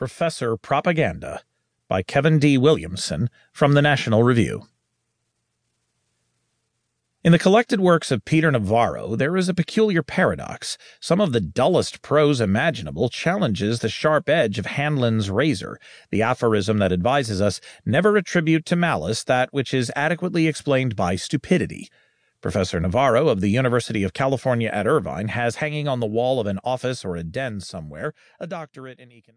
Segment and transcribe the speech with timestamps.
[0.00, 1.42] Professor Propaganda
[1.86, 2.56] by Kevin D.
[2.56, 4.62] Williamson from the National Review.
[7.22, 10.78] In the collected works of Peter Navarro, there is a peculiar paradox.
[11.00, 15.78] Some of the dullest prose imaginable challenges the sharp edge of Hanlon's razor,
[16.10, 21.14] the aphorism that advises us never attribute to malice that which is adequately explained by
[21.14, 21.90] stupidity.
[22.40, 26.46] Professor Navarro of the University of California at Irvine has hanging on the wall of
[26.46, 29.28] an office or a den somewhere a doctorate in economics.